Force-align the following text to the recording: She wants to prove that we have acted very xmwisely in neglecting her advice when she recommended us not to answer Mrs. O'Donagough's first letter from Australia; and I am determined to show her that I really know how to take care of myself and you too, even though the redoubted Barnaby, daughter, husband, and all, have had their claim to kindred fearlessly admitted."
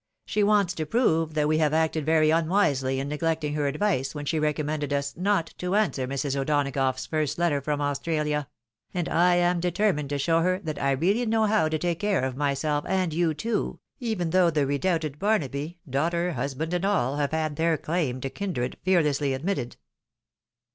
She 0.25 0.41
wants 0.43 0.73
to 0.73 0.85
prove 0.87 1.35
that 1.35 1.47
we 1.47 1.59
have 1.59 1.75
acted 1.75 2.07
very 2.07 2.29
xmwisely 2.29 2.97
in 2.97 3.07
neglecting 3.07 3.53
her 3.53 3.67
advice 3.67 4.15
when 4.15 4.25
she 4.25 4.39
recommended 4.39 4.91
us 4.91 5.15
not 5.15 5.53
to 5.59 5.75
answer 5.75 6.07
Mrs. 6.07 6.35
O'Donagough's 6.35 7.05
first 7.05 7.37
letter 7.37 7.61
from 7.61 7.81
Australia; 7.81 8.47
and 8.95 9.07
I 9.07 9.35
am 9.35 9.59
determined 9.59 10.09
to 10.09 10.17
show 10.17 10.41
her 10.41 10.57
that 10.63 10.81
I 10.81 10.89
really 10.93 11.27
know 11.27 11.45
how 11.45 11.69
to 11.69 11.77
take 11.77 11.99
care 11.99 12.23
of 12.25 12.35
myself 12.35 12.83
and 12.87 13.13
you 13.13 13.35
too, 13.35 13.79
even 13.99 14.31
though 14.31 14.49
the 14.49 14.65
redoubted 14.65 15.19
Barnaby, 15.19 15.77
daughter, 15.87 16.31
husband, 16.33 16.73
and 16.73 16.83
all, 16.83 17.17
have 17.17 17.31
had 17.31 17.55
their 17.55 17.77
claim 17.77 18.21
to 18.21 18.29
kindred 18.31 18.77
fearlessly 18.83 19.35
admitted." 19.35 19.77